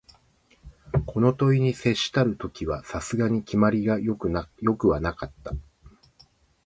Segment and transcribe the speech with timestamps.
[1.05, 5.51] この問に接したる時は、さすがに決まりが善くはなかった